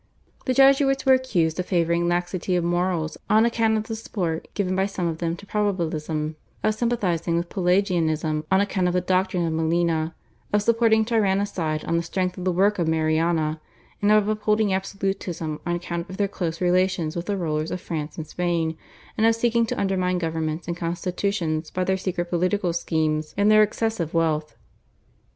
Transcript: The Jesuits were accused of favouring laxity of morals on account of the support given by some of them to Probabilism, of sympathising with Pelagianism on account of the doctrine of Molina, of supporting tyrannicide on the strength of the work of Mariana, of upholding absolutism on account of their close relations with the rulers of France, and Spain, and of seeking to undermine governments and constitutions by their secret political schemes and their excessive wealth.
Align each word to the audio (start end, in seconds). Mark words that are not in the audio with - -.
The 0.45 0.55
Jesuits 0.55 1.05
were 1.05 1.13
accused 1.13 1.59
of 1.59 1.67
favouring 1.67 2.07
laxity 2.07 2.55
of 2.55 2.63
morals 2.63 3.17
on 3.29 3.45
account 3.45 3.77
of 3.77 3.83
the 3.83 3.95
support 3.95 4.51
given 4.55 4.75
by 4.75 4.87
some 4.87 5.05
of 5.07 5.19
them 5.19 5.35
to 5.35 5.45
Probabilism, 5.45 6.33
of 6.63 6.73
sympathising 6.73 7.37
with 7.37 7.49
Pelagianism 7.49 8.43
on 8.51 8.61
account 8.61 8.87
of 8.87 8.95
the 8.95 9.01
doctrine 9.01 9.45
of 9.45 9.53
Molina, 9.53 10.15
of 10.51 10.63
supporting 10.63 11.05
tyrannicide 11.05 11.85
on 11.87 11.97
the 11.97 12.01
strength 12.01 12.35
of 12.35 12.45
the 12.45 12.51
work 12.51 12.79
of 12.79 12.87
Mariana, 12.87 13.61
of 14.01 14.27
upholding 14.27 14.73
absolutism 14.73 15.59
on 15.67 15.75
account 15.75 16.09
of 16.09 16.17
their 16.17 16.27
close 16.27 16.59
relations 16.61 17.15
with 17.15 17.27
the 17.27 17.37
rulers 17.37 17.69
of 17.69 17.79
France, 17.79 18.17
and 18.17 18.25
Spain, 18.25 18.75
and 19.19 19.27
of 19.27 19.35
seeking 19.35 19.67
to 19.67 19.79
undermine 19.79 20.17
governments 20.17 20.67
and 20.67 20.75
constitutions 20.75 21.69
by 21.69 21.83
their 21.83 21.95
secret 21.95 22.25
political 22.31 22.73
schemes 22.73 23.35
and 23.37 23.51
their 23.51 23.61
excessive 23.61 24.15
wealth. 24.15 24.55